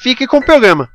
[0.00, 0.88] fique com o programa.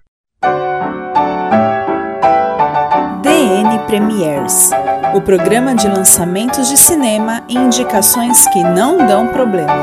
[3.22, 4.72] DN Premiers
[5.14, 9.74] o programa de lançamentos de cinema e indicações que não dão problema.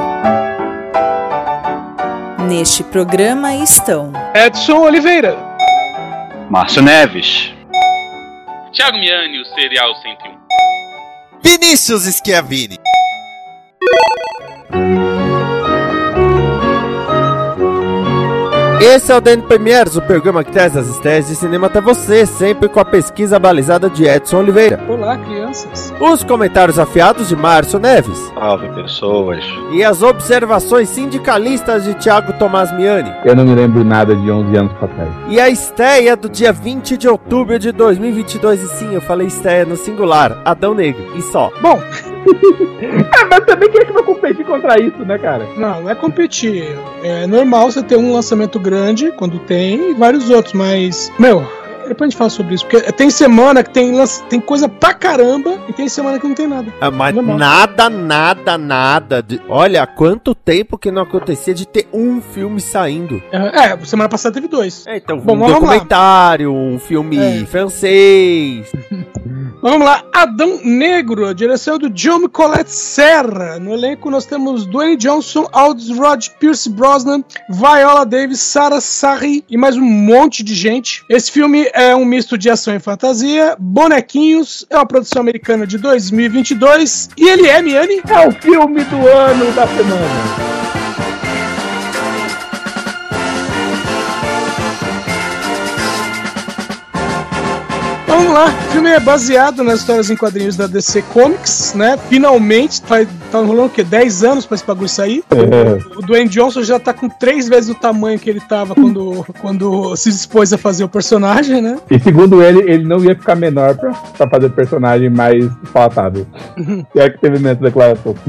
[2.46, 5.38] Neste programa estão Edson Oliveira,
[6.50, 7.50] Márcio Neves,
[8.74, 10.38] Thiago Miani, o Serial 101,
[11.42, 12.78] Vinícius Schiavini.
[18.84, 22.26] Esse é o DN Premiers, o programa que traz as estreias de cinema até você,
[22.26, 24.84] sempre com a pesquisa balizada de Edson Oliveira.
[24.88, 25.16] Olá,
[25.52, 25.92] crianças.
[26.00, 28.18] Os comentários afiados de Márcio Neves.
[28.34, 29.44] Salve, pessoas.
[29.72, 33.12] E as observações sindicalistas de Thiago Tomás Miani.
[33.24, 35.10] Eu não me lembro nada de 11 anos pra trás.
[35.28, 38.62] E a estreia do dia 20 de outubro de 2022.
[38.62, 41.16] E sim, eu falei estreia no singular, Adão Negro.
[41.16, 41.50] E só.
[41.60, 41.80] Bom,
[42.82, 45.46] É, mas também quem é que vai competir contra isso, né, cara?
[45.56, 46.76] não, não é competir.
[47.02, 51.46] É normal você ter um lançamento grande quando tem e vários outros, mas, meu,
[51.92, 52.66] depois a gente fala sobre isso.
[52.66, 53.92] Porque tem semana que tem,
[54.28, 56.72] tem coisa pra caramba e tem semana que não tem nada.
[56.80, 57.38] Ah, mas Normal.
[57.38, 59.22] nada, nada, nada.
[59.22, 59.40] De...
[59.48, 63.22] Olha, quanto tempo que não acontecia de ter um filme saindo.
[63.30, 64.86] É, é, semana passada teve dois.
[64.86, 65.58] É, então, Bom, um vamos lá.
[65.60, 67.44] documentário, um filme É.
[67.46, 68.70] francês.
[69.62, 73.60] Vamos lá, Adão Negro, direção do John Colette Serra.
[73.60, 79.56] No elenco nós temos Dwayne Johnson, Aldous Rod, Pierce Brosnan, Viola Davis, Sarah Sarri e
[79.56, 81.04] mais um monte de gente.
[81.08, 85.78] Esse filme é um misto de ação e fantasia, bonequinhos, é uma produção americana de
[85.78, 90.61] 2022 e ele é, Miane, É o filme do ano da semana.
[98.22, 101.98] Vamos lá, o filme é baseado nas histórias em quadrinhos da DC Comics, né?
[102.08, 103.82] Finalmente, faz, tá rolando o quê?
[103.82, 105.24] 10 anos pra esse bagulho sair.
[105.32, 109.26] É, O Dwayne Johnson já tá com três vezes o tamanho que ele tava quando,
[109.40, 111.78] quando se dispôs a fazer o personagem, né?
[111.90, 116.24] E segundo ele, ele não ia ficar menor pra, pra fazer o personagem mais palatável.
[116.94, 118.14] E é que teve nessa declaração.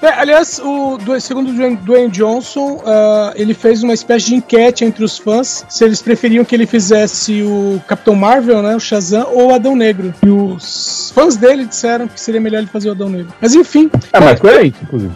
[0.00, 5.02] É, aliás, o, segundo o Dwayne, Johnson, ah, ele fez uma espécie de enquete entre
[5.02, 8.76] os fãs se eles preferiam que ele fizesse o Capitão Marvel, né?
[8.76, 10.12] O Shazam, ou o Adão Negro.
[10.24, 13.32] E os fãs dele disseram que seria melhor ele fazer o Adão Negro.
[13.40, 15.12] Mas enfim, É mais coerente, inclusive.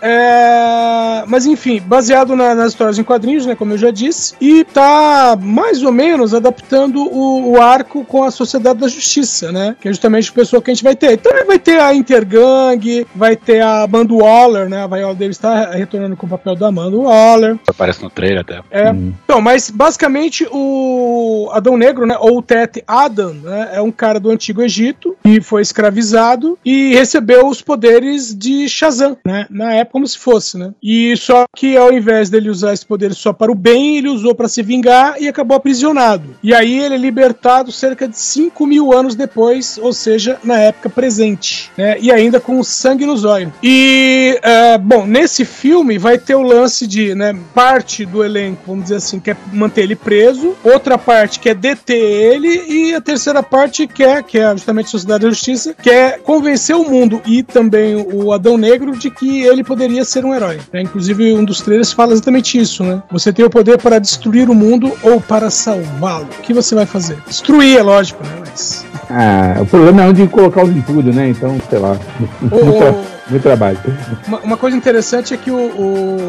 [0.00, 3.54] É, Mas enfim, baseado na- nas histórias em quadrinhos, né?
[3.54, 8.30] Como eu já disse, e tá mais ou menos adaptando o, o arco com a
[8.30, 9.76] Sociedade da Justiça, né?
[9.80, 11.12] Que é justamente o pessoal que a gente vai ter.
[11.12, 14.82] Então vai ter a Intergang, vai ter a Amanda Waller, né?
[14.82, 17.58] A Viola Davis está retornando com o papel da Amanda Waller.
[17.66, 18.60] Aparece no trailer até.
[18.70, 18.90] É.
[18.90, 19.12] Hum.
[19.24, 24.20] Então, mas basicamente o Adão Negro, né, ou o Tet Adam, né, é um cara
[24.20, 29.88] do Antigo Egito que foi escravizado e recebeu os poderes de Shazam, né, na época
[29.92, 30.72] como se fosse, né.
[30.82, 34.34] E só que ao invés dele usar esse poder só para o bem, ele usou
[34.34, 36.36] para se vingar e acabou aprisionado.
[36.42, 40.90] E aí ele é libertado cerca de 5 mil anos depois, ou seja, na época
[40.90, 43.52] presente, né, e ainda com sangue nos olhos.
[43.62, 48.84] E, é, bom, nesse filme vai ter o lance de, né, parte do elenco, vamos
[48.84, 53.86] dizer assim, quer manter ele preso, outra parte quer deter ele, e a terceira parte
[53.86, 58.32] quer, que é justamente a Sociedade da Justiça, quer convencer o mundo e também o
[58.32, 60.58] Adão Negro de que ele poderia ser um herói.
[60.72, 60.82] né?
[60.82, 63.02] Inclusive, um dos trailers fala exatamente isso, né?
[63.10, 66.28] Você tem o poder para destruir o mundo ou para salvá-lo.
[66.38, 67.18] O que você vai fazer?
[67.26, 68.30] Destruir, é lógico, né?
[68.40, 68.84] Mas.
[69.10, 71.28] Ah, o problema é onde colocar os entulhos, né?
[71.30, 71.96] Então, sei lá.
[72.52, 73.78] O- Muito, tra- muito trabalho.
[74.26, 75.56] Uma, uma coisa interessante é que o,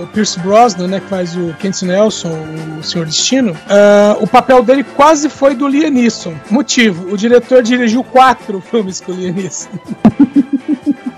[0.04, 2.32] o Pierce Brosnan, né, que faz o Kent Nelson,
[2.80, 6.34] o Senhor Destino, ah, o papel dele quase foi do Liam Neeson.
[6.50, 9.70] Motivo, o diretor dirigiu quatro filmes com o Liam Neeson.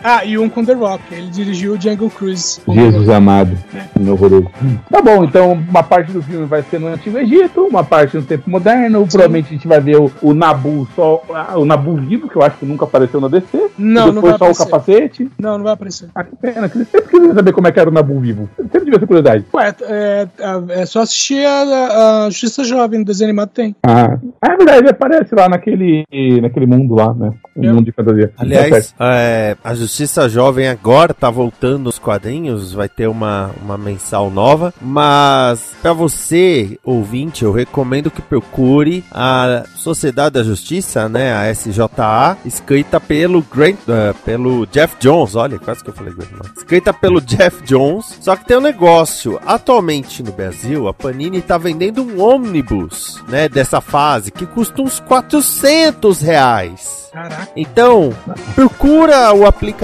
[0.04, 1.02] Ah, e um com The Rock.
[1.12, 2.62] Ele dirigiu o Jungle Cruise.
[2.68, 3.58] Jesus amado.
[4.00, 4.50] Meu horroroso.
[4.90, 8.24] Tá bom, então uma parte do filme vai ser no Antigo Egito, uma parte no
[8.24, 9.06] tempo moderno.
[9.08, 11.22] Provavelmente a gente vai ver o, o Nabu só.
[11.34, 13.70] ah, o Nabu vivo, que eu acho que nunca apareceu na DC.
[13.78, 14.64] Não, e não depois vai só aparecer.
[14.64, 15.32] o capacete.
[15.40, 16.10] Não, não vai aparecer.
[16.16, 18.50] Ah, que pena, que eu sempre queria saber como é que era o Nabu vivo.
[18.58, 19.46] Eu sempre tive essa curiosidade.
[19.54, 20.28] Ué, é,
[20.70, 23.76] é só assistir a, a Justiça Jovem, desenho animado tem.
[23.84, 26.06] Ah, é verdade, ele aparece lá naquele,
[26.42, 27.34] naquele mundo lá, né?
[27.56, 27.74] Um É.
[27.74, 28.28] mundo de fantasia.
[28.30, 28.96] Tá Aliás, certo.
[29.02, 34.32] é, a Justiça Justiça Jovem agora tá voltando nos quadrinhos, vai ter uma, uma mensal
[34.32, 41.54] nova, mas para você, ouvinte, eu recomendo que procure a Sociedade da Justiça, né, a
[41.54, 46.94] SJA, escrita pelo Grant, uh, pelo Jeff Jones, olha, quase que eu falei Grant, escrita
[46.94, 52.02] pelo Jeff Jones, só que tem um negócio, atualmente no Brasil, a Panini tá vendendo
[52.02, 57.02] um ônibus, né, dessa fase, que custa uns 400 reais.
[57.12, 57.50] Caraca.
[57.58, 58.14] Então,
[58.56, 59.81] procura o aplicativo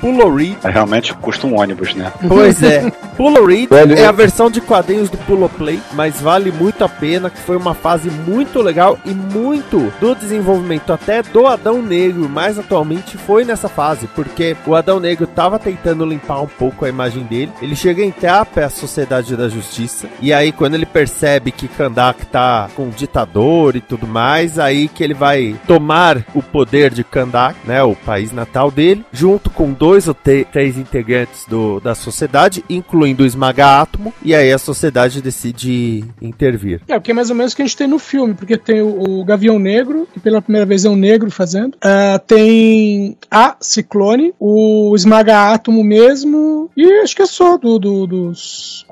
[0.00, 0.56] Pulo Read.
[0.64, 2.12] É, realmente custa um ônibus, né?
[2.28, 2.90] Pois é.
[3.16, 6.82] Pulo Read Velho, é a eu- versão de quadrinhos do Pulo Play, mas vale muito
[6.84, 11.82] a pena, que foi uma fase muito legal e muito do desenvolvimento até do Adão
[11.82, 16.84] Negro, mais atualmente foi nessa fase, porque o Adão Negro tava tentando limpar um pouco
[16.84, 17.52] a imagem dele.
[17.60, 22.26] Ele chega a entrar pra Sociedade da Justiça, e aí quando ele percebe que Kandak
[22.26, 27.04] tá com um ditador e tudo mais, aí que ele vai tomar o poder de
[27.04, 32.64] Kandak, né, o país natal dele, junto com dois ou três integrantes do, da sociedade,
[32.68, 36.80] incluindo o Esmaga Átomo, e aí a sociedade decide intervir.
[36.88, 38.56] É, o que é mais ou menos o que a gente tem no filme, porque
[38.56, 41.76] tem o, o Gavião Negro, que pela primeira vez é um negro fazendo.
[41.82, 48.06] Ah, tem a Ciclone, o Esmaga Átomo mesmo, e acho que é só do, do-
[48.06, 48.86] dos.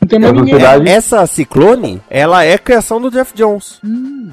[0.00, 0.54] Não tem mais Da ninguém.
[0.54, 0.88] sociedade.
[0.90, 3.80] Essa Ciclone, ela é criação do Jeff Jones.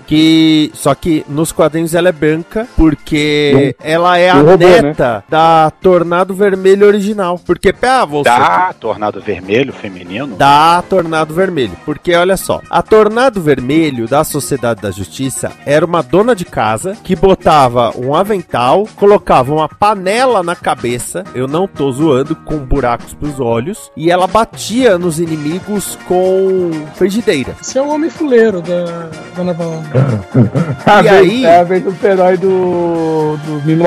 [0.07, 0.71] Que.
[0.73, 6.33] Só que nos quadrinhos ela é branca, porque ela é a robô, neta da Tornado
[6.33, 7.39] Vermelho original.
[7.45, 8.29] Porque, ah, você.
[8.29, 10.35] Dá Tornado Vermelho feminino?
[10.35, 11.73] da Tornado Vermelho.
[11.85, 16.95] Porque olha só, a Tornado Vermelho da Sociedade da Justiça era uma dona de casa
[17.03, 23.13] que botava um avental, colocava uma panela na cabeça, eu não tô zoando, com buracos
[23.13, 27.55] pros olhos, e ela batia nos inimigos com frigideira.
[27.61, 30.23] Esse é o Homem Fuleiro da, da Nova Onda.
[30.85, 33.83] A E vez- aí- É a vez do herói do, do Mimo.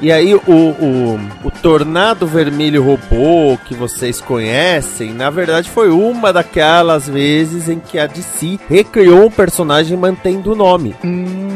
[0.00, 0.40] E aí o,
[0.70, 7.78] o, o Tornado Vermelho Robô que vocês conhecem, na verdade foi uma daquelas vezes em
[7.78, 10.94] que a DC recriou um personagem mantendo o nome.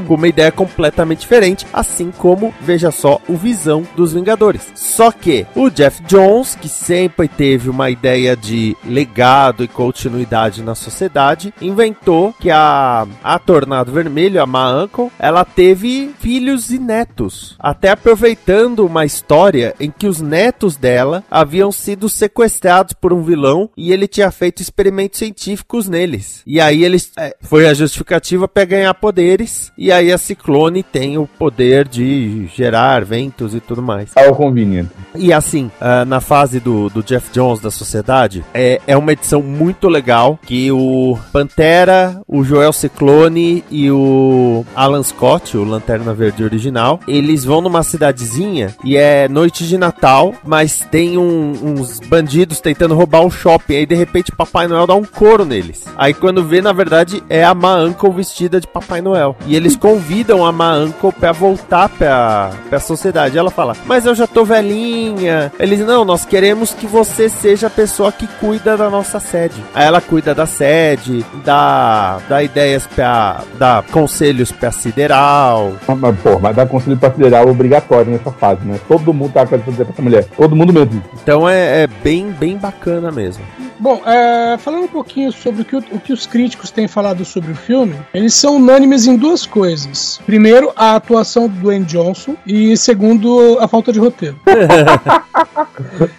[0.07, 4.73] Com uma ideia completamente diferente, assim como, veja só, o Visão dos Vingadores.
[4.75, 10.75] Só que o Jeff Jones, que sempre teve uma ideia de legado e continuidade na
[10.75, 17.57] sociedade, inventou que a, a Tornado Vermelho, a Ma Uncle, ela teve filhos e netos.
[17.59, 23.71] Até aproveitando uma história em que os netos dela haviam sido sequestrados por um vilão
[23.77, 26.43] e ele tinha feito experimentos científicos neles.
[26.47, 29.73] E aí eles é, foi a justificativa para ganhar poderes.
[29.77, 34.11] E aí a Ciclone tem o poder de gerar ventos e tudo mais.
[34.17, 34.91] Ao conveniente.
[35.15, 39.43] E assim, ah, na fase do, do Jeff Jones da Sociedade, é, é uma edição
[39.43, 46.45] muito legal que o Pantera, o Joel Ciclone e o Alan Scott, o Lanterna Verde
[46.45, 52.61] original, eles vão numa cidadezinha e é noite de Natal, mas tem um- uns bandidos
[52.61, 53.77] tentando roubar um shopping.
[53.77, 55.85] Aí de repente Papai Noel dá um couro neles.
[55.97, 59.37] Aí quando vê, na verdade, é a Ma Uncle vestida de Papai Noel.
[59.47, 63.39] E eles convidam a Ma Uncle pra voltar pra, pra sociedade.
[63.39, 65.53] Ela fala, mas eu já tô velhinha.
[65.61, 69.63] Eles, não, nós queremos que você seja a pessoa que cuida da nossa sede.
[69.73, 73.43] Aí ela cuida da sede, dá, dá ideias pra.
[73.57, 75.75] dá conselhos pra Sideral.
[75.87, 78.81] Ah, Mas, pô, mas dar conselho pra federal é obrigatório nessa fase, né?
[78.89, 80.25] Todo mundo tá querendo dizer pra essa mulher.
[80.37, 81.01] Todo mundo mesmo.
[81.23, 83.45] Então é, é bem, bem bacana mesmo.
[83.79, 87.25] Bom, é, falando um pouquinho sobre o que, o- o que os críticos têm falado
[87.25, 90.19] sobre o filme, eles são unânimes em duas coisas.
[90.25, 94.39] Primeiro, a atuação do Dwayne Johnson e segundo, a falta de roteiro.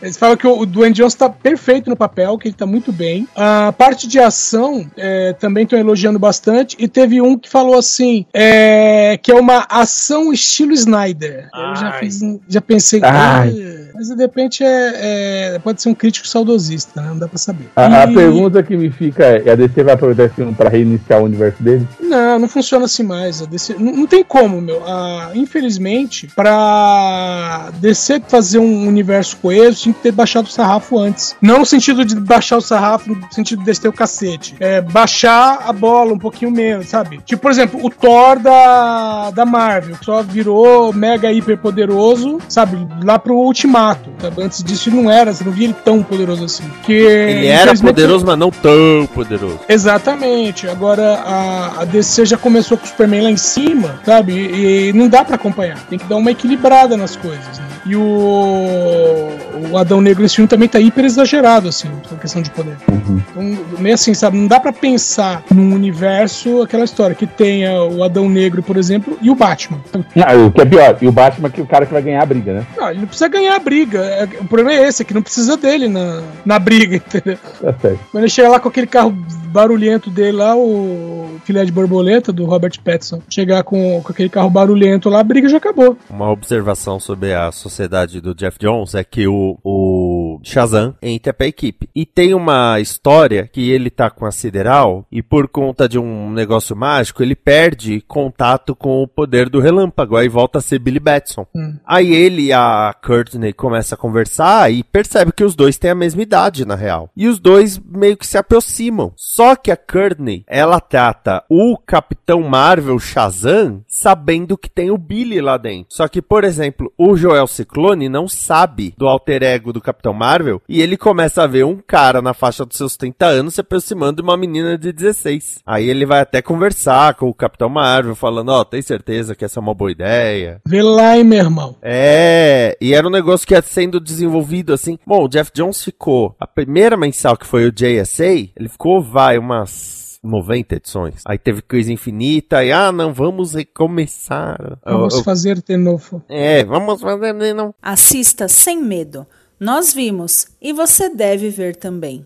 [0.02, 3.28] Eles falam que o Dwayne Johnson está perfeito no papel, que ele está muito bem.
[3.36, 6.76] A parte de ação é, também estão elogiando bastante.
[6.80, 11.50] E teve um que falou assim: é, que é uma ação estilo Snyder.
[11.54, 12.00] Eu já, Ai.
[12.00, 13.02] fiz, já pensei.
[13.04, 13.50] Ai.
[13.98, 17.08] Mas de repente é, é- pode ser um crítico saudosista, né?
[17.10, 17.68] Não dá pra saber.
[17.76, 20.70] A, a E- pergunta que me fica é: a DC vai aproveitar esse filme pra
[20.70, 21.88] reiniciar o universo dele?
[22.00, 23.42] Não, não funciona assim mais.
[23.42, 24.84] A DC, não, não tem como, meu.
[24.86, 31.36] Ah, infelizmente, pra DC fazer um universo coeso, tinha que ter baixado o sarrafo antes.
[31.42, 34.56] Não no sentido de baixar o sarrafo, no sentido de descer o cacete.
[34.60, 37.20] É baixar a bola um pouquinho menos, sabe?
[37.26, 42.78] Tipo, por exemplo, o Thor da, da Marvel, que só virou mega hiper poderoso, sabe?
[43.04, 43.87] Lá pro Ultimato.
[44.20, 44.44] Sabe?
[44.44, 46.64] Antes disso ele não era, você não via ele tão poderoso assim.
[46.84, 49.60] Que, Ele era poderoso, mas não tão poderoso.
[49.68, 50.68] Exatamente.
[50.68, 54.34] Agora a, a DC já começou com o Superman lá em cima, sabe?
[54.34, 55.80] E, e não dá pra acompanhar.
[55.88, 57.68] Tem que dar uma equilibrada nas coisas, né?
[57.86, 59.30] E o,
[59.72, 62.76] o Adão Negro nesse filme também tá hiper exagerado, assim, na questão de poder.
[62.90, 64.38] Então, meio assim, sabe?
[64.38, 69.18] Não dá pra pensar num universo, aquela história, que tenha o Adão Negro, por exemplo,
[69.22, 69.80] e o Batman.
[70.14, 72.22] Não, o que é pior, e o Batman que é o cara que vai ganhar
[72.22, 72.68] a briga, né?
[72.78, 73.77] não, ele não precisa ganhar a briga.
[73.84, 77.38] É- O problema é esse, é que não precisa dele na, na briga, entendeu?
[77.60, 78.00] Certo.
[78.12, 79.12] Quando ele chega lá com aquele carro
[79.48, 84.50] barulhento dele lá, o filé de borboleta do Robert Pattinson, chegar com, com aquele carro
[84.50, 85.98] barulhento lá, a briga já acabou.
[86.10, 90.07] Uma observação sobre a sociedade do Jeff Jones é que o, o
[90.44, 91.90] Shazam entra pra equipe.
[91.96, 96.32] E tem uma história que ele tá com a Sideral e por conta de um
[96.32, 101.00] negócio mágico, ele perde contato com o poder do relâmpago, aí volta a ser Billy
[101.00, 101.46] Batson.
[101.56, 101.78] Hum.
[101.86, 105.96] Aí ele e a Courtney começam a conversar e percebe que os dois têm a
[105.96, 107.10] mesma idade, na real.
[107.16, 109.12] E os dois meio que se aproximam.
[109.16, 115.42] Só que a Courtney, ela trata o Capitão Marvel Shazam sabendo que tem o Billy
[115.42, 115.88] lá dentro.
[115.90, 120.27] Só que, por exemplo, o Joel Ciclone não sabe do alter ego do Capitão Marvel
[120.68, 124.18] e ele começa a ver um cara na faixa dos seus 30 anos se aproximando
[124.18, 125.60] de uma menina de 16.
[125.66, 129.60] Aí ele vai até conversar com o Capitão Marvel, falando: Ó, tem certeza que essa
[129.60, 130.62] é uma boa ideia?
[130.66, 131.76] Vê lá, hein, meu irmão.
[131.82, 134.98] É, e era um negócio que ia sendo desenvolvido assim.
[135.06, 136.36] Bom, o Jeff Jones ficou.
[136.40, 141.22] A primeira mensal que foi o JSA, ele ficou, vai, umas 90 edições.
[141.26, 144.78] Aí teve Crise Infinita e, ah, não, vamos recomeçar.
[144.86, 146.24] Vamos Eu- eu- fazer de novo.
[146.30, 147.74] É, vamos fazer de não.
[147.82, 149.26] Assista sem medo.
[149.60, 152.24] Nós vimos e você deve ver também.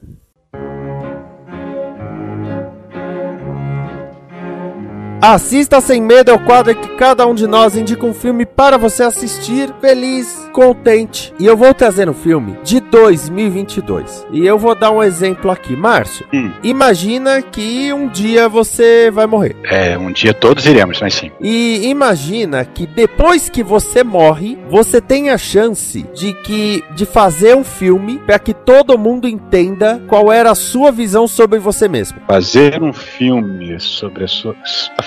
[5.22, 8.44] Assista Sem Medo é o quadro em que cada um de nós indica um filme
[8.44, 11.32] para você assistir feliz, contente.
[11.38, 14.26] E eu vou trazer um filme de 2022.
[14.32, 15.76] E eu vou dar um exemplo aqui.
[15.76, 16.52] Márcio, Hum.
[16.64, 19.56] imagina que um dia você vai morrer.
[19.64, 21.32] É, um dia todos iremos, mas sim.
[21.40, 27.56] E imagina que depois que você morre, você tem a chance de que de fazer
[27.56, 32.20] um filme para que todo mundo entenda qual era a sua visão sobre você mesmo.
[32.28, 34.56] Fazer um filme sobre a sua.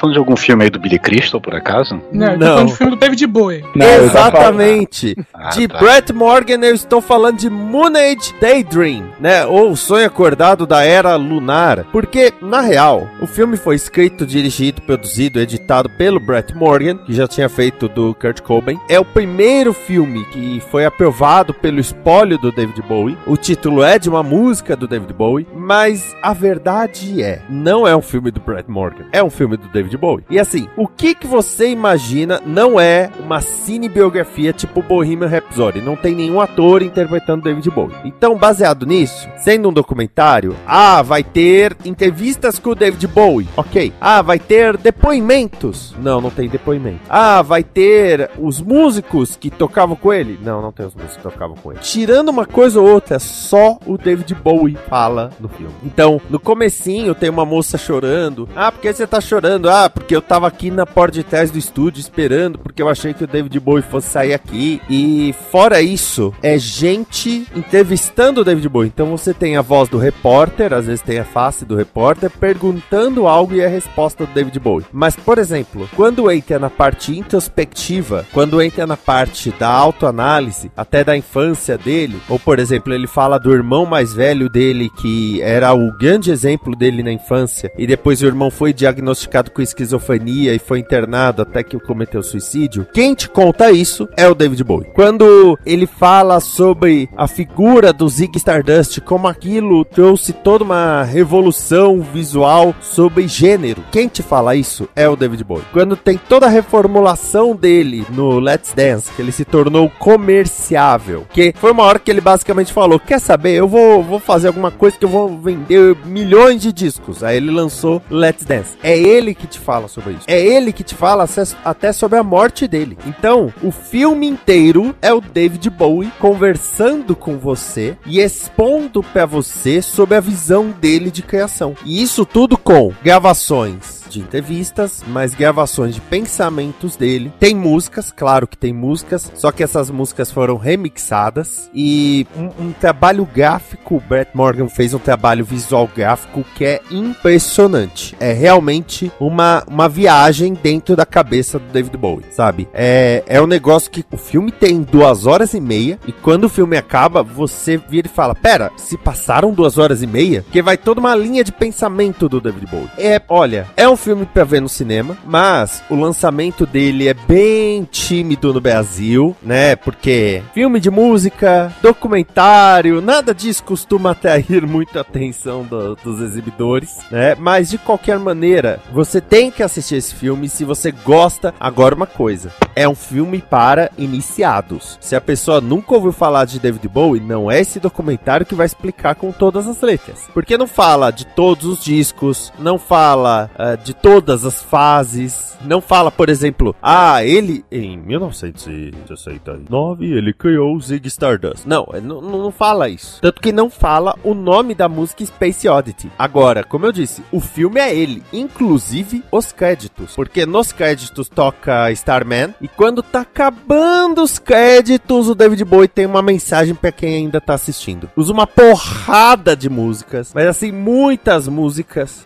[0.05, 2.01] Tá falando de algum filme aí do Billy Crystal, por acaso?
[2.13, 3.65] Não, eu tô falando de filme do David Bowie.
[3.75, 5.17] Não, Exatamente.
[5.33, 5.79] Ah, de tá.
[5.79, 9.47] Brett Morgan eu estou falando de Moon Age Daydream, né?
[9.47, 11.87] Ou Sonho Acordado da Era Lunar.
[11.91, 17.27] Porque, na real, o filme foi escrito, dirigido, produzido, editado pelo Brett Morgan, que já
[17.27, 18.79] tinha feito do Kurt Cobain.
[18.89, 23.17] É o primeiro filme que foi aprovado pelo espólio do David Bowie.
[23.27, 27.97] O título é de uma música do David Bowie, mas a verdade é, não é
[27.97, 30.25] um filme do Brett Morgan, é um filme do David Bowie.
[30.31, 35.97] E assim, o que que você imagina não é uma cinebiografia tipo Bohemian Rhapsody, não
[35.97, 37.97] tem nenhum ator interpretando David Bowie.
[38.05, 43.93] Então, baseado nisso, sendo um documentário, ah, vai ter entrevistas com o David Bowie, ok.
[44.01, 47.01] Ah, vai ter depoimentos, não, não tem depoimento.
[47.09, 51.23] Ah, vai ter os músicos que tocavam com ele, não, não tem os músicos que
[51.23, 51.81] tocavam com ele.
[51.81, 55.73] Tirando uma coisa ou outra, só o David Bowie fala no filme.
[55.85, 58.49] Então, no comecinho tem uma moça chorando.
[58.55, 59.69] Ah, por que você tá chorando?
[59.69, 63.15] Ah, porque eu tava aqui na porta de trás do estúdio esperando, porque eu achei
[63.15, 64.81] que o David Bowie fosse sair aqui.
[64.89, 68.91] E fora isso, é gente entrevistando o David Bowie.
[68.93, 73.27] Então você tem a voz do repórter, às vezes tem a face do repórter, perguntando
[73.27, 74.87] algo e a resposta do David Bowie.
[74.93, 81.05] Mas, por exemplo, quando entra na parte introspectiva, quando entra na parte da autoanálise, até
[81.05, 85.73] da infância dele, ou por exemplo, ele fala do irmão mais velho dele, que era
[85.73, 90.79] o grande exemplo dele na infância, e depois o irmão foi diagnosticado com e foi
[90.79, 92.87] internado até que cometeu suicídio.
[92.93, 94.91] Quem te conta isso é o David Bowie.
[94.95, 102.01] Quando ele fala sobre a figura do Zig Stardust, como aquilo trouxe toda uma revolução
[102.01, 103.83] visual sobre gênero.
[103.91, 105.65] Quem te fala isso é o David Bowie.
[105.73, 111.55] Quando tem toda a reformulação dele no Let's Dance, que ele se tornou comerciável, que
[111.57, 113.55] foi uma hora que ele basicamente falou: Quer saber?
[113.55, 117.23] Eu vou, vou fazer alguma coisa que eu vou vender milhões de discos.
[117.23, 118.77] Aí ele lançou Let's Dance.
[118.83, 120.25] É ele que te fala sobre isso.
[120.27, 121.27] É ele que te fala
[121.65, 122.99] até sobre a morte dele.
[123.07, 129.81] Então, o filme inteiro é o David Bowie conversando com você e expondo pra você
[129.81, 131.75] sobre a visão dele de criação.
[131.85, 137.33] E isso tudo com gravações de entrevistas, mas gravações de pensamentos dele.
[137.39, 142.73] Tem músicas, claro que tem músicas, só que essas músicas foram remixadas e um, um
[142.73, 143.97] trabalho gráfico.
[143.97, 148.17] O Brett Morgan fez um trabalho visual gráfico que é impressionante.
[148.19, 152.69] É realmente uma, uma viagem dentro da cabeça do David Bowie, sabe?
[152.73, 156.49] É, é um negócio que o filme tem duas horas e meia e quando o
[156.49, 160.43] filme acaba, você vira e fala: Pera, se passaram duas horas e meia?
[160.43, 162.91] Porque vai toda uma linha de pensamento do David Bowie.
[162.97, 167.85] É, olha, é um filme pra ver no cinema, mas o lançamento dele é bem
[167.85, 169.75] tímido no Brasil, né?
[169.77, 177.35] Porque filme de música, documentário, nada disso costuma atrair muita atenção do- dos exibidores, né?
[177.39, 181.55] Mas de qualquer maneira, você tem que assistir esse filme se você gosta.
[181.59, 184.99] Agora, uma coisa: é um filme para iniciados.
[185.01, 188.67] Se a pessoa nunca ouviu falar de David Bowie, não é esse documentário que vai
[188.67, 190.25] explicar com todas as letras.
[190.35, 195.81] Porque não fala de todos os discos, não fala ah, de todas as fases, não
[195.81, 201.65] fala, por exemplo, ah, ele em 1969 ele criou o Zig Stardust.
[201.67, 203.21] Não, é, não, não fala isso.
[203.21, 206.11] Tanto que não fala o nome da música Space Oddity.
[206.19, 211.91] Agora, como eu disse, o filme é ele, inclusive os créditos, porque nos créditos toca
[211.93, 217.17] Starman e quando tá acabando os créditos, o David Bowie tem uma mensagem pra quem
[217.17, 218.09] ainda tá assistindo.
[218.17, 222.23] Usa uma porrada de músicas, mas assim, muitas músicas.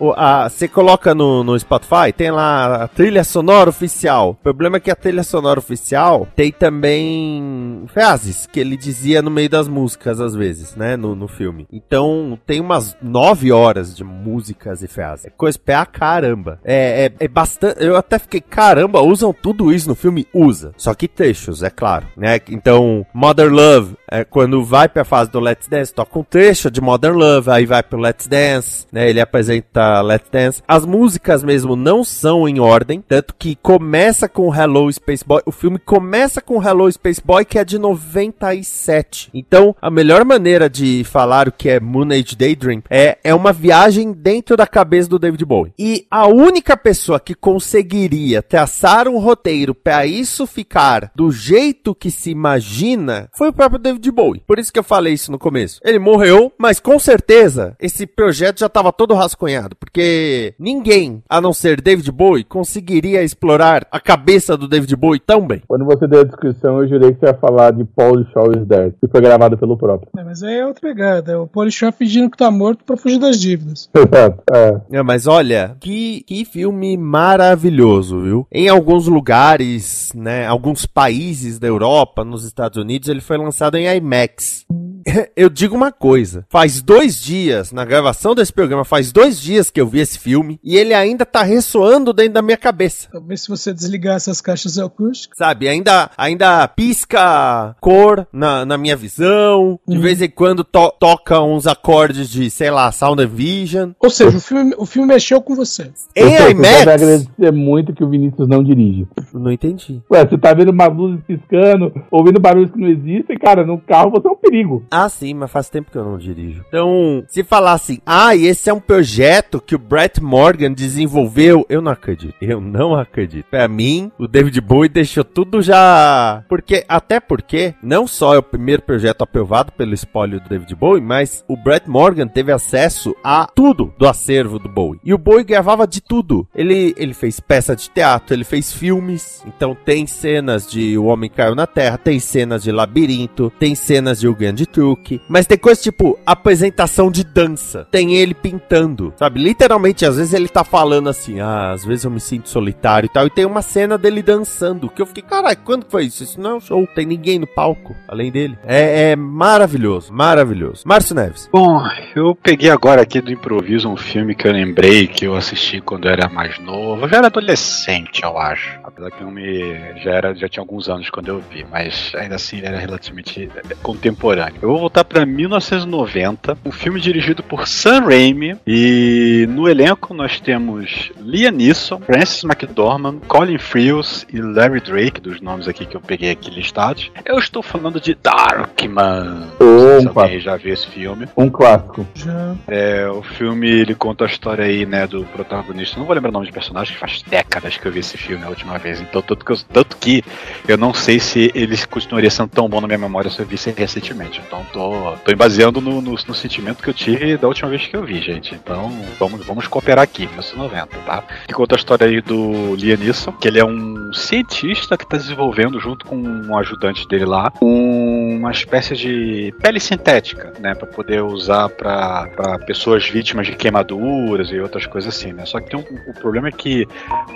[0.48, 4.30] Você coloca no, no Spotify, tem lá a trilha sonora oficial.
[4.30, 9.30] O problema é que a trilha sonora oficial tem também frases que ele dizia no
[9.30, 10.96] meio das músicas, às vezes, né?
[10.96, 11.66] No, no filme.
[11.72, 15.26] Então, tem umas nove horas de músicas e frases.
[15.26, 16.60] É coisa pra caramba.
[16.64, 17.82] É, é, é bastante.
[17.82, 20.26] Eu até fiquei, caramba, usam tudo isso no filme?
[20.32, 20.72] Usa.
[20.76, 22.40] Só que trechos, é claro, né?
[22.48, 26.80] Então, Mother Love, é quando vai pra fase do Let's Dance, toca um trecho de
[26.80, 29.08] Modern Love, aí vai pro Let's Dance, né?
[29.08, 30.62] Ele apresenta Let's Dance.
[30.66, 35.40] As músicas mesmo não são em ordem, tanto que começa com Hello Space Boy.
[35.46, 39.30] O filme começa com Hello Space Boy, que é de 97.
[39.32, 43.50] Então, a melhor maneira de falar o que é Moon Age Daydream é, é uma
[43.50, 45.72] viagem dentro da cabeça do David Bowie.
[45.78, 52.10] E a única pessoa que conseguiria traçar um roteiro para isso ficar do jeito que
[52.10, 54.42] se imagina foi o próprio David Bowie.
[54.46, 55.80] Por isso que eu falei isso no começo.
[55.82, 61.52] Ele morreu, mas com certeza esse projeto já estava todo rascunhado, porque ninguém, a não
[61.52, 65.62] ser David Bowie, conseguiria explorar a cabeça do David Bowie tão bem.
[65.66, 68.66] Quando você deu a descrição, eu jurei que você ia falar de Paul Shaw is
[68.66, 70.08] Dead, que foi gravado pelo próprio.
[70.16, 71.32] É, mas aí é outra pegada.
[71.32, 73.90] É o Polichon fingindo que tá morto pra fugir das dívidas.
[73.94, 74.42] Exato.
[74.52, 74.98] É.
[74.98, 78.46] É, mas olha, que, que filme maravilhoso, viu?
[78.50, 83.86] Em alguns lugares, né, alguns países da Europa, nos Estados Unidos, ele foi lançado em
[83.96, 84.64] IMAX.
[85.36, 89.80] Eu digo uma coisa, faz dois dias, na gravação desse programa, faz dois dias que
[89.80, 93.08] eu vi esse filme e ele ainda tá ressoando dentro da minha cabeça.
[93.12, 95.36] Talvez se você desligar essas caixas acústicas.
[95.38, 100.02] Sabe, ainda, ainda pisca cor na, na minha visão, de Uhum.
[100.02, 103.90] vez em quando to- toca uns acordes de, sei lá, Sound and Vision.
[104.00, 105.90] Ou seja, o filme, o filme mexeu com você.
[106.16, 106.80] Em Eu quero IMAX?
[106.82, 109.06] agradecer muito que o Vinícius não dirige.
[109.32, 110.00] Não entendi.
[110.10, 114.10] Ué, você tá vendo uma luz piscando, ouvindo barulhos que não existem, cara, no carro
[114.10, 114.84] você é um perigo.
[114.90, 116.64] Ah, sim, mas faz tempo que eu não dirijo.
[116.66, 121.66] Então, se falar assim, ah, e esse é um projeto que o Brett Morgan desenvolveu,
[121.68, 122.34] eu não acredito.
[122.40, 123.46] Eu não acredito.
[123.50, 126.42] Pra mim, o David Bowie deixou tudo já.
[126.48, 131.02] Porque, até porque, não só é o primeiro projeto aprovado pelo espólio do David Bowie,
[131.02, 135.00] mas o Brett Morgan teve acesso a tudo do acervo do Bowie.
[135.04, 136.46] E o Bowie gravava de tudo.
[136.54, 139.44] Ele, ele fez peça de teatro, ele fez filmes.
[139.46, 144.20] Então, tem cenas de O Homem Caiu na Terra, tem cenas de Labirinto, tem cenas
[144.20, 144.87] de O Grande Truque.
[145.28, 147.86] Mas tem coisa tipo apresentação de dança.
[147.90, 149.40] Tem ele pintando, sabe?
[149.40, 153.08] Literalmente, às vezes ele tá falando assim, ah, às vezes eu me sinto solitário e
[153.10, 153.26] tal.
[153.26, 156.22] E tem uma cena dele dançando, que eu fiquei, caralho, quando foi isso?
[156.22, 158.58] Isso não é um show, tem ninguém no palco, além dele.
[158.64, 160.82] É, é maravilhoso, maravilhoso.
[160.84, 161.48] Márcio Neves.
[161.52, 161.80] Bom,
[162.14, 166.06] eu peguei agora aqui do improviso um filme que eu lembrei que eu assisti quando
[166.06, 167.04] eu era mais novo.
[167.04, 168.78] Eu já era adolescente, eu acho.
[168.82, 170.02] Apesar que não me.
[170.02, 173.50] Já, era, já tinha alguns anos quando eu vi, mas ainda assim ele era relativamente
[173.82, 174.58] contemporâneo.
[174.62, 178.56] Eu vou voltar pra 1990, um filme dirigido por Sam Raimi.
[178.66, 185.40] E no elenco nós temos Liam Neeson, Francis McDormand, Colin Friels e Larry Drake, dos
[185.40, 187.10] nomes aqui que eu peguei aqui listados.
[187.24, 189.48] Eu estou falando de Darkman.
[189.60, 190.22] Não sei se Opa.
[190.22, 191.26] alguém já viu esse filme.
[191.36, 192.06] Um clássico.
[192.14, 192.54] Já.
[192.66, 195.98] É, o filme ele conta a história aí, né, do protagonista.
[195.98, 198.44] Não vou lembrar o nome de personagem, que faz décadas que eu vi esse filme
[198.44, 199.00] a última vez.
[199.00, 200.24] Então, tanto que, eu, tanto que
[200.66, 203.70] eu não sei se ele continuaria sendo tão bom na minha memória se eu visse
[203.70, 204.40] recentemente.
[204.46, 207.96] Então, tô, tô baseando no, no, no sentimento que eu tive da última vez que
[207.96, 208.54] eu vi, gente.
[208.54, 211.22] Então, vamos, vamos cooperar aqui, 1990, tá?
[211.46, 215.16] Que conta a história aí do Liam Neeson, que ele é um cientista que está
[215.16, 221.22] desenvolvendo, junto com um ajudante dele lá, uma espécie de pele sintética, né, para poder
[221.22, 225.44] usar para pessoas vítimas de queimaduras e outras coisas assim, né?
[225.46, 226.86] Só que tem um, o problema é que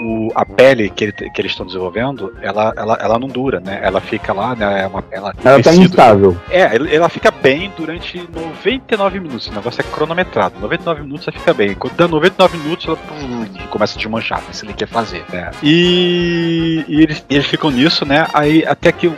[0.00, 3.80] o, a pele que, ele- que eles estão desenvolvendo, ela, ela, ela não dura, né?
[3.82, 4.82] Ela fica lá, né?
[4.82, 6.36] É uma, ela Ela tá instável.
[6.50, 6.60] é,
[6.94, 9.46] ela fica bem durante 99 minutos.
[9.48, 10.58] O negócio é cronometrado.
[10.58, 11.74] 99 minutos você fica bem.
[11.74, 15.24] Quando dá 99 minutos, ela pum, começa a desmanchar, se ele quer fazer.
[15.30, 15.50] Né?
[15.62, 18.26] E, e eles, eles ficam nisso, né?
[18.32, 19.14] Aí até que um,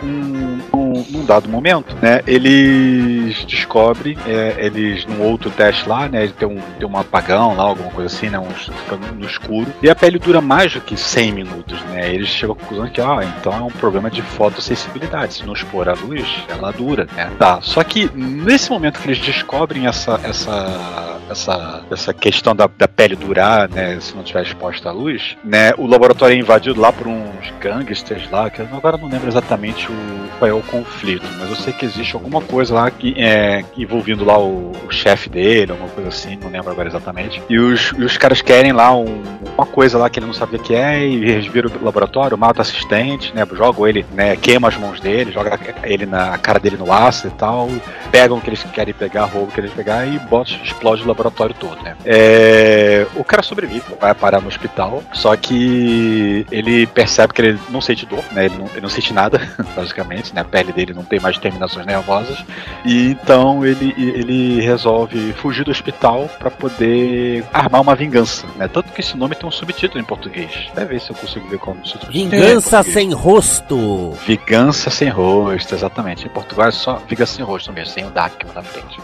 [1.08, 2.20] um, num dado momento, né?
[2.26, 6.28] Eles descobrem, é, eles num outro teste lá, né?
[6.28, 8.38] Tem um, tem um apagão lá, alguma coisa assim, né?
[8.38, 9.72] Um, fica no escuro.
[9.82, 12.12] E a pele dura mais do que 100 minutos, né?
[12.12, 15.34] Eles chegam à conclusão que, ah, então é um problema de fotossensibilidade.
[15.34, 17.30] Se não expor a luz, ela dura, né?
[17.38, 17.60] Tá.
[17.60, 23.16] Só que nesse momento que eles descobrem essa, essa, essa, essa questão da, da pele
[23.16, 23.98] durar, né?
[24.00, 25.72] Se não estiver exposta à luz, né?
[25.76, 29.90] O laboratório é invadido lá por uns gangsters lá, que eu agora não lembro exatamente
[29.90, 30.93] o, qual é o conflito,
[31.38, 35.28] mas eu sei que existe alguma coisa lá que é envolvendo lá o, o chefe
[35.28, 37.42] dele, alguma coisa assim, não lembro agora exatamente.
[37.48, 39.22] E os, e os caras querem lá um,
[39.56, 42.58] uma coisa lá que ele não sabia que é, e eles viram o laboratório, mata
[42.58, 43.46] o assistente, né?
[43.52, 44.36] Jogam ele, né?
[44.36, 47.68] Queima as mãos dele, joga ele na cara dele no ácido e tal,
[48.10, 51.06] pegam o que eles querem pegar, roubam o que eles pegar e botam, explode o
[51.06, 51.96] laboratório todo, né?
[52.04, 57.80] É, o cara sobrevive, vai parar no hospital, só que ele percebe que ele não
[57.80, 58.46] sente dor, né?
[58.46, 59.40] Ele não, ele não sente nada,
[59.74, 60.40] basicamente, né?
[60.40, 62.42] A pele dele não tem mais terminações nervosas.
[62.84, 68.68] E então ele, ele resolve fugir do hospital para poder armar uma vingança, né?
[68.68, 70.50] Tanto que esse nome tem um subtítulo em português.
[70.74, 72.12] Deve ver se eu consigo ver como subtítulo.
[72.12, 74.12] Vingança sem rosto.
[74.26, 76.26] Vingança sem rosto, exatamente.
[76.26, 78.98] Em Portugal é só Vingança sem rosto mesmo, sem o DAC na frente.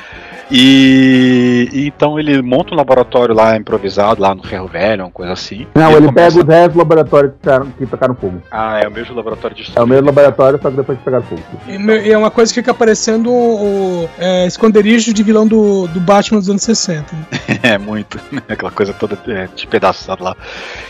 [0.53, 5.33] E, e então ele monta um laboratório lá improvisado, lá no Ferro Velho, uma coisa
[5.33, 5.65] assim.
[5.77, 8.43] Não, ele começa- pega os restos do laboratório que, ficaram, que tocaram fogo.
[8.51, 11.23] Ah, é o mesmo laboratório de É o mesmo laboratório, só que depois de pegar
[11.23, 11.41] fogo.
[11.67, 16.39] E é uma coisa que fica parecendo o, é, esconderijo de vilão do, do Batman
[16.41, 17.15] dos anos 60.
[17.15, 17.27] né?
[17.63, 18.19] É, muito.
[18.49, 20.37] Aquela coisa toda é, despedaçada lá.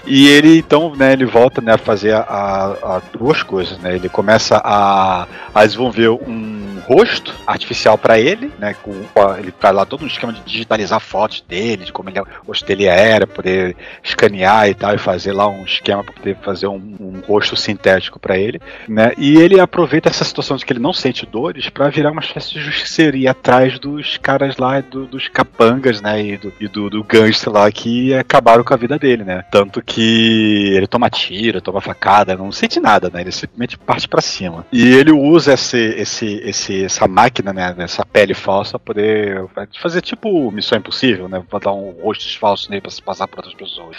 [0.06, 3.96] E ele, então, né, ele volta né, a fazer a, a duas coisas, né?
[3.96, 8.74] Ele começa a, a desenvolver um rosto artificial pra ele, né?
[8.82, 12.20] Com, a- ele faz lá todo um esquema de digitalizar fotos dele, de como ele,
[12.20, 16.36] o rosto dele era, poder escanear e tal, e fazer lá um esquema pra poder
[16.40, 19.12] fazer um, um rosto sintético pra ele, né?
[19.18, 22.52] E ele aproveita essa situação de que ele não sente dores pra virar uma espécie
[22.54, 26.22] de justiceiro e ir atrás dos caras lá, do- dos capangas, né?
[26.22, 29.42] E do, e do, do gangster lá que acabaram com a vida dele, né?
[29.50, 33.20] Tanto que ele toma tiro, toma facada, não sente nada, né?
[33.22, 34.64] Ele simplesmente parte pra cima.
[34.72, 37.74] E ele usa esse, esse, esse, essa máquina, né?
[37.78, 39.44] Essa pele falsa pra poder
[39.80, 41.42] fazer tipo Missão Impossível, né?
[41.48, 43.96] Pra dar um rosto falso nele pra se passar por outras pessoas.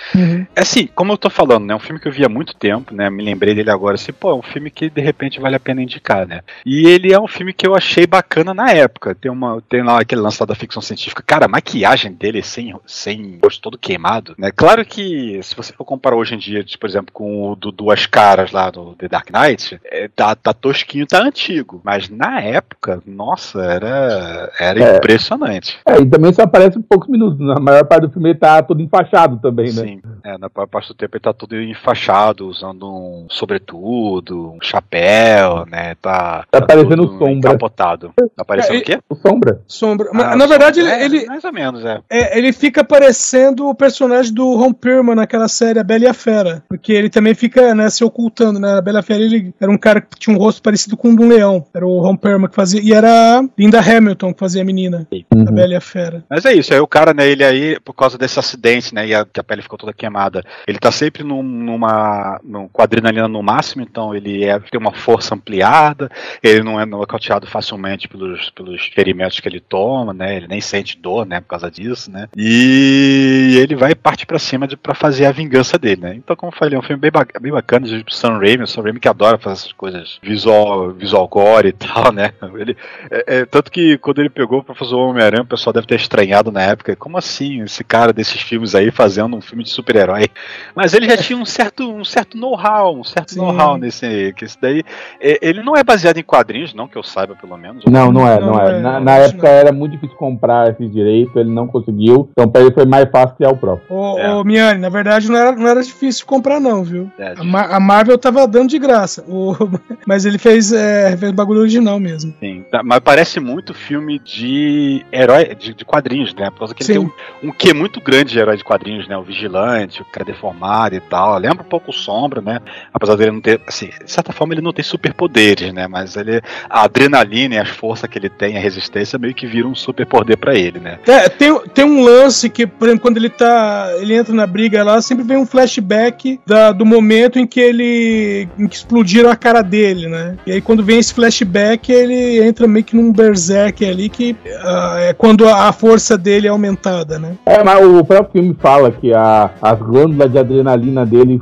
[0.56, 1.76] É assim, como eu tô falando, né?
[1.76, 3.10] Um filme que eu vi há muito tempo, né?
[3.10, 5.82] Me lembrei dele agora, assim, pô, é um filme que de repente vale a pena
[5.82, 6.42] indicar, né?
[6.66, 9.16] E ele é um filme que eu achei bacana na época.
[9.16, 11.24] Tem, uma, tem lá aquele lance lá da ficção científica.
[11.26, 14.52] Cara, a maquiagem dele sem, sem rosto todo queimado, né?
[14.52, 18.06] Claro que se você for comparar hoje em dia, por exemplo, com o do Duas
[18.06, 21.82] Caras lá do The Dark Knight, é, tá, tá tosquinho, tá antigo.
[21.84, 24.98] Mas na época, nossa, era, era É.
[24.98, 25.80] impressionante.
[25.86, 27.40] É, e também só aparece por poucos minutos.
[27.40, 29.82] Na maior parte do filme ele tá todo enfaixado também, né?
[29.84, 34.60] Sim, é, na maior parte do tempo ele tá todo enfaixado, usando um sobretudo, um
[34.62, 35.96] chapéu, né?
[36.02, 37.34] Tá, Tá parecendo todo Sombra.
[37.52, 38.14] encapotado.
[38.36, 39.00] Tá parecendo É, o quê?
[39.10, 39.62] O Sombra.
[39.68, 40.10] Sombra.
[40.14, 40.96] Mas, Ah, na verdade, Sombra.
[41.04, 42.00] ele, É, ele, Mais ou menos, é.
[42.10, 46.14] é, ele fica parecendo o personagem do Ron Perlman naquela série A Bela e a
[46.14, 46.64] Fera.
[46.70, 48.78] Porque ele também fica né, se ocultando, né?
[48.78, 51.10] A Bela e a Fera ele era um cara que tinha um rosto parecido com
[51.12, 51.66] o de um leão.
[51.74, 52.82] Era o Ron Perlman que fazia.
[52.82, 55.08] E era a Linda Hamilton que fazia a menina.
[55.12, 55.46] Uhum.
[55.48, 56.24] A Bela e a Fera.
[56.30, 59.14] Mas é isso, aí o cara, né, ele aí, por causa desse acidente, né, e
[59.16, 62.86] a, que a pele ficou toda queimada, ele tá sempre num, numa, num, com a
[62.86, 66.10] adrenalina no máximo, então ele é, tem uma força ampliada,
[66.44, 70.98] ele não é nocauteado facilmente pelos, pelos ferimentos que ele toma, né, ele nem sente
[70.98, 75.32] dor, né, por causa disso, né, e ele vai partir pra cima pra fazer a
[75.32, 76.16] vingança dele, né.
[76.16, 78.68] Então, como eu falei, é um filme bem, ba- bem bacana, de Sam Raimi, o
[78.68, 82.76] Sam Raimi que adora fazer essas coisas visual, visual gore e tal, né, ele,
[83.10, 85.96] é, é, tanto que quando ele pegou pra fazer o Homem-Aranha, o pessoal deve ter
[85.96, 86.96] estranhado na época.
[86.96, 90.30] Como assim, esse cara desses filmes aí fazendo um filme de super-herói?
[90.76, 94.34] Mas ele já tinha um certo, um certo know-how, um certo know-how nesse.
[94.36, 94.84] Que esse daí.
[95.20, 97.84] é, ele não é baseado em quadrinhos, não que eu saiba, pelo menos.
[97.86, 98.78] Não, não é, Não não, é.
[98.78, 99.54] é, Na, na época não.
[99.56, 102.30] era muito difícil comprar esse direito, ele não conseguiu.
[102.32, 103.86] Então pra ele foi mais fácil criar o próprio.
[103.96, 104.34] Ô, É.
[104.36, 107.10] ô, Miane, na verdade não era, não era difícil comprar, não, viu?
[107.18, 109.24] É, A, Ma- a Marvel tava dando de graça.
[109.28, 109.56] O-
[110.08, 112.34] mas ele fez, é, fez bagulho original mesmo.
[112.40, 116.50] Sim, tá, mas parece muito filme de herói, de, de quadrinhos, né?
[116.50, 117.00] Por causa que ele Sim.
[117.00, 117.12] tem
[117.44, 119.18] um, um quê muito grande de herói de quadrinhos, né?
[119.18, 121.38] O Vigilante, o cara deformado e tal.
[121.38, 122.60] Lembra um pouco o Sombra, né?
[122.94, 125.88] Apesar dele não ter, assim, de certa forma ele não tem superpoderes, né?
[125.88, 129.70] Mas ele, a adrenalina e as forças que ele tem, a resistência, meio que viram
[129.72, 131.00] um superpoder pra ele, né?
[131.08, 133.90] É, tem, tem um lance que, por exemplo, quando ele tá.
[134.00, 138.48] Ele entra na briga ela sempre vem um flashback da- do momento em que ele.
[138.58, 140.36] em que explodiram a cara dele, né?
[140.46, 144.96] E aí quando vem esse flashback, ele entra meio que num berserk ali que ah,
[145.00, 147.36] é quando a a força dele é aumentada, né?
[147.46, 151.40] É, mas o próprio filme fala que a- as glândulas de adrenalina dele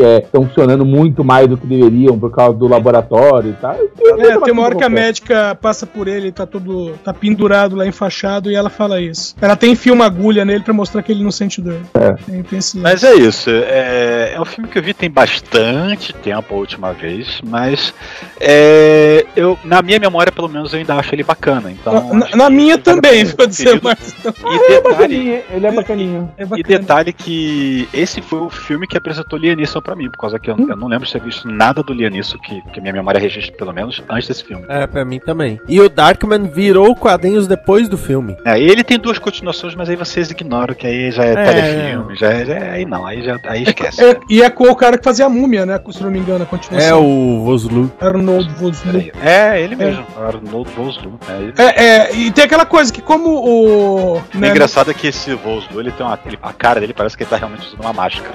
[0.00, 3.76] é, estão funcionando muito mais do que deveriam por causa do laboratório e tal.
[4.18, 6.92] É, tem uma hora que a médica passa por ele, tá todo.
[7.04, 9.34] tá pendurado lá, enfaixado, e ela fala isso.
[9.40, 11.80] Ela até enfia uma agulha nele pra mostrar que ele não sente dor.
[11.94, 12.12] É.
[12.12, 13.50] Tem, tem esse Mas é isso.
[13.50, 17.92] É, é um filme que eu vi tem bastante tempo a última vez, mas
[18.40, 21.70] é, eu, na minha memória, pelo menos, eu ainda acho ele bacana.
[21.70, 23.82] Então, na, na minha também, vou dizer, conferir.
[23.82, 24.14] mas.
[24.24, 26.32] E detalhe, bacaninha, ele é bacaninho.
[26.36, 26.78] É e bacana.
[26.78, 30.50] detalhe que esse foi o filme que apresentou Liam Neeson pra mim, por causa que
[30.50, 33.20] eu, eu não lembro de ter visto nada do Liam Neeson, que, que minha memória
[33.20, 34.64] registra pelo menos, antes desse filme.
[34.68, 35.60] É, pra mim também.
[35.68, 38.36] E o Darkman virou quadrinhos depois do filme.
[38.44, 42.16] É, ele tem duas continuações, mas aí vocês ignoram que aí já é, É, telefilme,
[42.16, 43.96] já é, já é- aí não, aí já aí esquece.
[44.06, 45.80] É, e é com o cara que fazia a múmia, né?
[45.90, 46.88] Se não me engano, a continuação.
[46.88, 47.90] É o Voslu.
[48.00, 48.92] Arnold Vosloo.
[48.92, 49.12] Peraí.
[49.22, 51.18] É, ele mesmo, Arnold Vosloo.
[51.56, 54.16] É, É, é, e tem aquela coisa que como o...
[54.18, 57.16] O né, engraçado é que esse Vosloo, ele tem uma, ele- a cara dele parece
[57.16, 58.34] que ele tá realmente usando uma máscara.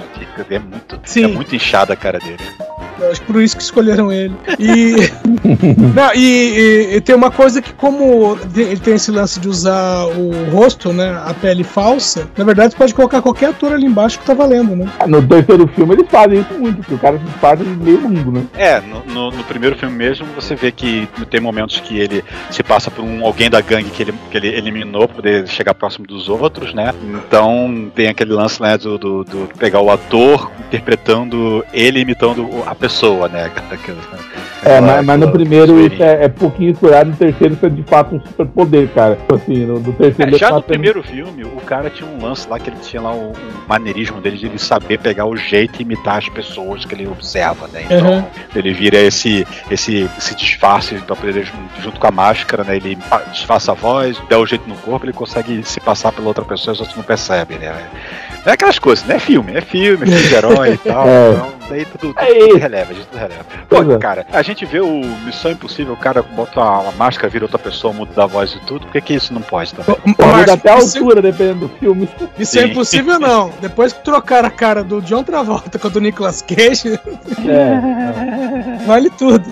[0.50, 1.24] É muito, Sim.
[1.24, 2.38] é muito inchada a cara dele.
[3.10, 4.34] Acho que por isso que escolheram ele.
[4.58, 4.94] E,
[5.94, 10.04] Não, e, e- e tem uma coisa que, como ele tem esse lance de usar
[10.06, 11.20] o rosto, né?
[11.26, 14.74] A pele falsa, na verdade, você pode colocar qualquer ator ali embaixo que tá valendo,
[14.76, 14.90] né?
[15.06, 18.44] No terceiro filme eles fazem isso muito, porque o cara se de meio mundo, né?
[18.54, 22.62] É, no, no- no primeiro filme mesmo, você vê que tem momentos que ele se
[22.62, 26.06] passa por um alguém da gangue que ele, que ele eliminou pra poder chegar próximo
[26.06, 26.92] dos outros, né?
[27.02, 32.74] Então tem aquele lance né, do, do- do pegar o ator interpretando ele imitando a
[32.74, 32.91] pessoa,
[33.28, 33.44] né?
[33.44, 33.98] Aquela-
[34.64, 37.68] É, aquela- mas, mas no primeiro isso é, é pouquinho explorado, no terceiro isso é
[37.68, 39.16] de fato um super poder, cara.
[39.16, 42.08] Tipo Assim, no, do terceiro É, já tá no tendo- primeiro filme, o cara tinha
[42.08, 43.32] um lance lá que ele tinha lá um, um
[43.68, 47.66] maneirismo dele de ele saber pegar o jeito e imitar as pessoas que ele observa,
[47.72, 47.82] né?
[47.90, 48.24] Então Uhum.
[48.54, 52.76] ele vira esse, esse, esse disfarce pra poder, jun- junto com a máscara, né?
[52.76, 52.96] Ele
[53.32, 56.72] disfarça a voz, dá o jeito no corpo, ele consegue se passar pela outra pessoa
[56.72, 57.74] e os outros não percebem, né?
[58.44, 59.16] É aquelas coisas, né?
[59.16, 61.06] É filme, é filme, é filme de herói e tal.
[61.06, 61.30] É.
[61.30, 63.44] Então, daí tudo, tudo, É tudo releva, a gente tudo releva.
[63.68, 63.98] Pô, é.
[63.98, 67.58] cara, a gente vê o Missão Impossível, o cara bota a, a máscara, vira outra
[67.58, 69.94] pessoa, muda da voz e tudo, por que, que isso não pode também?
[70.14, 72.08] Pode Márcio, até a altura, dependendo do filme.
[72.38, 72.68] Isso é Sim.
[72.70, 73.52] impossível, não.
[73.60, 76.98] Depois que trocaram a cara do John Travolta com a do Nicolas Cage,
[77.46, 78.71] É.
[78.86, 79.44] vale tudo.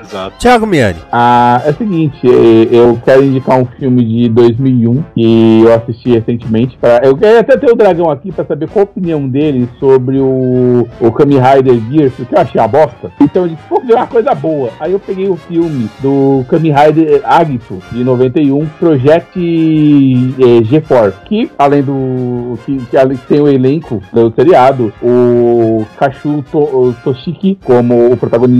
[0.00, 0.36] Exato.
[0.38, 0.98] Thiago Miani.
[1.10, 6.10] Ah, é o seguinte, eh, eu quero indicar um filme de 2001 que eu assisti
[6.10, 6.76] recentemente.
[6.80, 10.18] Pra, eu queria até ter o Dragão aqui pra saber qual a opinião dele sobre
[10.18, 13.10] o, o Kamen Rider Gears, porque eu achei a bosta.
[13.20, 14.70] Então eu disse, vou ver uma coisa boa.
[14.80, 21.50] Aí eu peguei o filme do Kamen Rider Agito, de 91, Project eh, G4, que
[21.58, 22.58] além do.
[22.64, 28.16] que, que além- tem o elenco do seriado, o Kashu To- o Toshiki como o
[28.16, 28.51] protagonista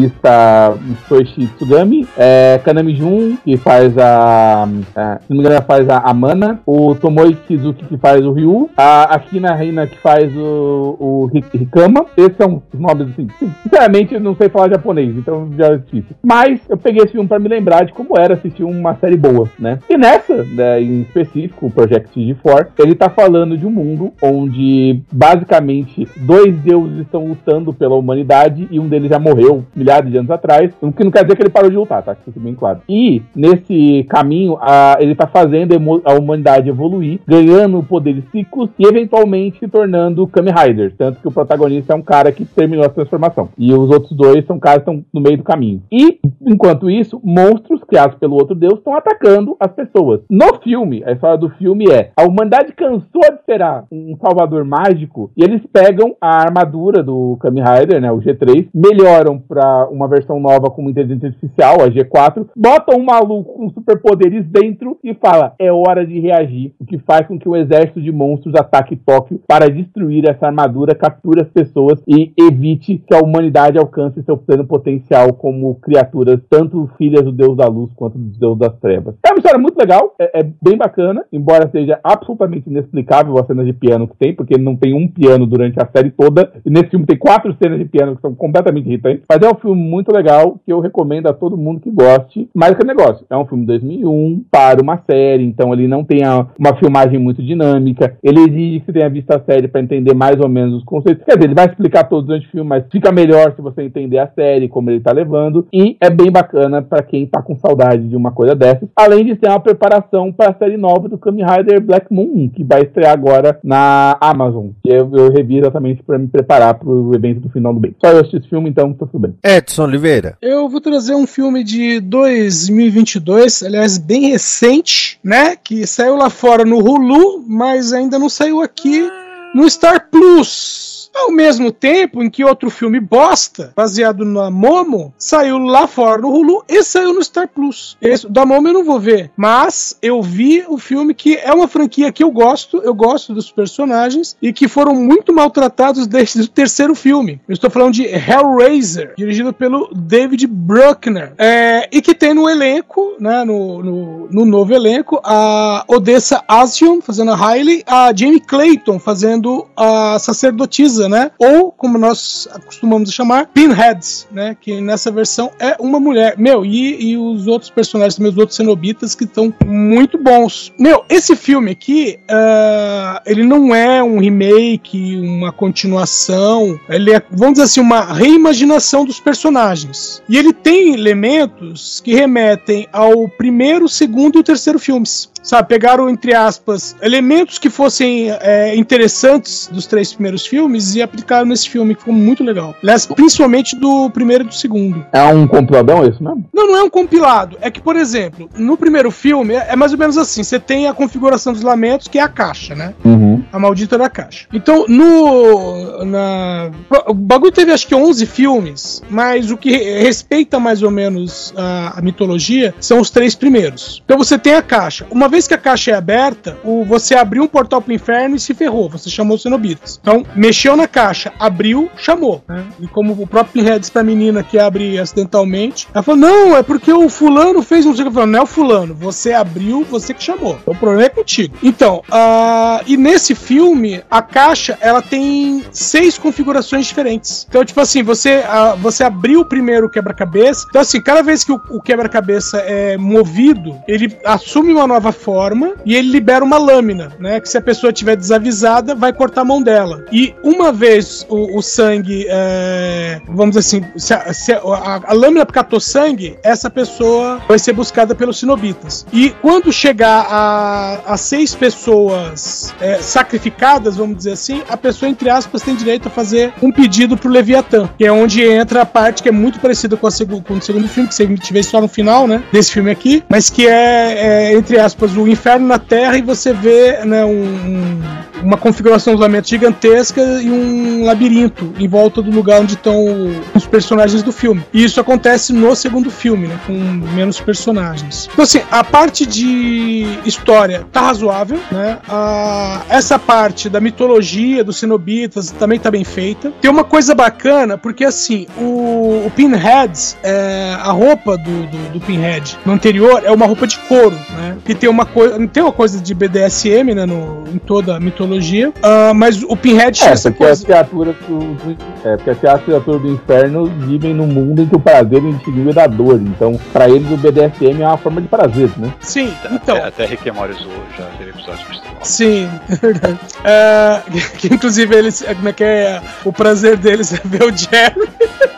[1.09, 4.65] Soichi Tsugami, é, Kanami Jun, que faz a.
[4.97, 8.33] a- se não me engano, faz a, a Mana, o Tomoe Kizuki, que faz o
[8.33, 12.07] Ryu, a Akina Reina, que faz o, o Ri- Rikama.
[12.17, 13.29] Esses são os nomes assim.
[13.63, 16.17] Sinceramente, eu não sei falar japonês, então já é difícil.
[16.23, 19.49] Mas eu peguei esse filme pra me lembrar de como era assistir uma série boa,
[19.59, 19.79] né?
[19.89, 25.01] E nessa, né, em específico, o Project G4, ele tá falando de um mundo onde
[25.13, 30.31] basicamente dois deuses estão lutando pela humanidade e um deles já morreu milhares de anos
[30.31, 32.15] atrás, o que não quer dizer que ele parou de lutar, tá?
[32.15, 32.81] Que fique bem claro.
[32.89, 39.59] E nesse caminho, a- ele tá fazendo a humanidade evoluir, ganhando poderes psíquicos e eventualmente
[39.59, 40.95] se tornando Kamen Rider.
[40.97, 43.49] Tanto que o protagonista é um cara que terminou a transformação.
[43.59, 45.83] E os outros dois são caras que estão no meio do caminho.
[45.91, 50.21] E, enquanto isso, monstros criados pelo outro deus estão atacando as pessoas.
[50.31, 55.31] No filme, a história do filme é: a humanidade cansou de esperar um salvador mágico
[55.37, 60.41] e eles pegam a armadura do Kamen Rider, né, o G3, melhoram pra uma versão
[60.41, 65.73] nova com inteligência artificial, a G4, botam um maluco com superpoderes dentro e fala: é
[65.73, 69.71] hora de reagir, o que faz com que um exército de monstros ataque Tóquio para
[69.71, 75.33] destruir essa armadura, capture as pessoas e evite que a humanidade alcance seu pleno potencial
[75.33, 79.15] como criaturas, tanto filhas do Deus da Luz quanto do Deus das Trevas.
[79.25, 83.65] É uma história muito legal, é, é bem bacana, embora seja absolutamente inexplicável a cena
[83.65, 86.91] de piano que tem, porque não tem um piano durante a série toda, e nesse
[86.91, 90.13] filme tem quatro cenas de piano que são completamente irritantes, mas é um filme muito
[90.13, 92.49] legal que eu recomendo a todo mundo que goste.
[92.55, 96.23] Mas que negócio, é um filme de 2001 para uma série, então ele não tem
[96.25, 100.15] a- uma filmagem muito dinâmica, ele exige que você tenha visto a série para entender
[100.15, 101.25] mais ou menos os conceitos.
[101.25, 103.83] Quer dizer, ele vai explicar todos os durante o filme, mas fica melhor se você
[103.83, 105.67] entender a série, como ele tá levando.
[105.73, 108.89] E é bem bacana pra quem tá com saudade de uma coisa dessas.
[108.97, 112.83] Além de ter uma preparação pra série nova do Kamen Rider Black Moon, que vai
[112.83, 114.69] estrear agora na Amazon.
[114.85, 117.95] Eu, eu revi exatamente pra me preparar pro evento do final do bem.
[118.03, 119.35] Só eu assisti esse filme, então tá tudo bem.
[119.57, 120.39] Edson Oliveira.
[120.41, 125.57] Eu vou trazer um filme de 2022, aliás, bem recente, né?
[125.57, 129.09] Que saiu lá fora no Hulu, mas ainda não saiu aqui
[129.55, 130.92] no Star Plus.
[131.15, 136.29] Ao mesmo tempo em que outro filme bosta, baseado na Momo, saiu lá fora no
[136.29, 137.97] Hulu e saiu no Star Plus.
[138.01, 141.69] Esse, da Momo eu não vou ver, mas eu vi o filme que é uma
[141.69, 146.49] franquia que eu gosto, eu gosto dos personagens e que foram muito maltratados desde o
[146.49, 147.41] terceiro filme.
[147.47, 153.17] Eu estou falando de Hellraiser, dirigido pelo David Bruckner, é, e que tem no elenco,
[153.21, 158.99] né, no, no, no novo elenco, a Odessa Asion fazendo a Riley, a Jamie Clayton
[158.99, 161.31] fazendo a sacerdotisa, né?
[161.39, 164.57] Ou, como nós costumamos chamar, Pinheads, né?
[164.61, 166.35] Que nessa versão é uma mulher.
[166.39, 170.73] Meu, e, e os outros personagens, também os outros cenobitas que estão muito bons.
[170.79, 176.79] Meu, esse filme aqui, uh, ele não é um remake, uma continuação.
[176.89, 180.23] Ele é, vamos dizer assim, uma reimaginação dos personagens.
[180.29, 186.35] E ele tem elementos que remetem ao primeiro, segundo e terceiro filmes sabe, pegaram, entre
[186.35, 192.01] aspas, elementos que fossem é, interessantes dos três primeiros filmes e aplicaram nesse filme, que
[192.01, 192.75] ficou muito legal.
[192.83, 195.05] Aliás, principalmente do primeiro e do segundo.
[195.13, 196.45] É um compiladão isso mesmo?
[196.53, 197.57] Não, não é um compilado.
[197.61, 200.89] É que, por exemplo, no primeiro filme, é, é mais ou menos assim: você tem
[200.89, 202.95] a configuração dos lamentos, que é a caixa, né?
[203.05, 203.43] Uhum.
[203.53, 204.47] A maldita da caixa.
[204.53, 206.05] Então, no.
[206.05, 206.71] Na,
[207.07, 211.99] o bagulho teve acho que 11 filmes, mas o que respeita mais ou menos a,
[211.99, 214.03] a mitologia são os três primeiros.
[214.05, 215.07] Então você tem a caixa.
[215.11, 218.41] Uma vez que a caixa é aberta, o, você abriu um portal pro inferno e
[218.41, 218.89] se ferrou.
[218.89, 219.99] Você chamou os cenobitas.
[220.01, 222.43] Então, mexeu na caixa, abriu, chamou.
[222.49, 222.65] Né?
[222.81, 226.63] E como o próprio Pinhead disse pra menina que abre acidentalmente, ela falou: Não, é
[226.63, 227.93] porque o fulano fez um.
[227.95, 230.59] Falou, não é o fulano, você abriu, você que chamou.
[230.61, 231.57] Então, o problema é contigo.
[231.63, 237.47] Então, uh, e nesse filme, a caixa ela tem seis configurações diferentes.
[237.49, 240.67] Então, tipo assim, você, uh, você abriu o primeiro quebra-cabeça.
[240.69, 245.75] Então, assim, cada vez que o, o quebra-cabeça é movido, ele assume uma nova forma
[245.85, 247.41] e ele libera uma lâmina, né?
[247.41, 250.05] Que se a pessoa tiver desavisada, vai cortar a mão dela.
[250.11, 255.45] E uma vez o, o sangue, é, vamos assim, se, a, se a, a, lâmina
[255.47, 259.07] catou sangue, essa pessoa vai ser buscada pelos sinobitas.
[259.13, 265.29] E quando chegar a, a seis pessoas é, sacrificadas, vamos dizer assim, a pessoa, entre
[265.29, 269.23] aspas, tem direito a fazer um pedido pro Leviatã, que é onde entra a parte
[269.23, 270.11] que é muito parecida com, a
[270.47, 272.43] com o segundo filme, que você tiver só no final, né?
[272.53, 276.53] Desse filme aqui, mas que é, é entre aspas, o inferno na Terra e você
[276.53, 278.01] vê né, um,
[278.43, 283.07] uma configuração dos lamentos gigantesca e um labirinto em volta do lugar onde estão
[283.55, 284.65] os personagens do filme.
[284.73, 288.29] E isso acontece no segundo filme, né, com menos personagens.
[288.33, 291.99] Então, assim, a parte de história tá razoável, né?
[292.09, 296.53] A, essa parte da mitologia dos cenobitas também tá bem feita.
[296.61, 302.01] Tem uma coisa bacana, porque assim, o, o Pinhead, é, a roupa do, do, do
[302.01, 304.57] Pinhead no anterior é uma roupa de couro, né?
[304.65, 308.32] Que tem uma coisa, tem uma coisa de BDSM, né, no, em toda a mitologia,
[308.39, 313.67] uh, mas o Pinhead é, porque as criaturas do, é, porque as criaturas do inferno
[313.67, 317.17] vivem num mundo em que o prazer indivíduo é da dor, então para eles o
[317.17, 318.93] BDSM é uma forma de prazer, né?
[319.01, 319.77] Sim, então...
[319.77, 320.67] Até, até Rick and Morty
[320.97, 323.19] já teve episódios Sim, é verdade.
[323.41, 328.09] Uh, que inclusive eles, como é que é, o prazer deles é ver o Jerry.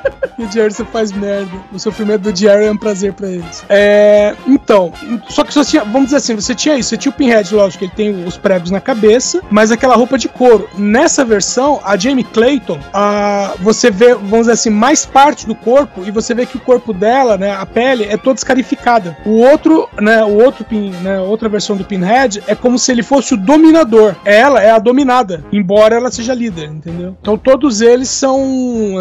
[0.44, 1.50] o Jerry só faz merda.
[1.72, 3.64] O sofrimento do Jerry é um prazer pra eles.
[3.68, 4.92] É, então,
[5.28, 7.78] só que você tinha, vamos dizer assim, você tinha isso, você tinha o Pinhead, lógico,
[7.78, 10.68] que ele tem os pregos na cabeça, mas aquela roupa de couro.
[10.76, 16.02] Nessa versão, a Jamie Clayton, a, você vê, vamos dizer assim, mais parte do corpo
[16.04, 19.16] e você vê que o corpo dela, né, a pele é toda escarificada.
[19.24, 23.02] O outro, né, o outro pin, né, outra versão do Pinhead é como se ele
[23.02, 24.14] fosse o dominador.
[24.24, 27.16] Ela é a dominada, embora ela seja líder, entendeu?
[27.20, 28.38] Então todos eles são